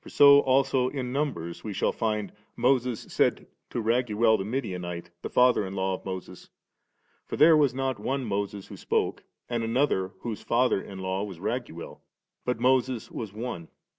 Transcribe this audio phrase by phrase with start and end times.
[0.01, 5.29] For so also in Numbers we shall find, Moses said to Raguel the Midianite, the
[5.29, 6.49] father in law of Moses;
[7.27, 11.37] for there was not one Moses who spoke, and another whose father in law was
[11.37, 11.99] Raguel,
[12.45, 13.67] but Moses was one.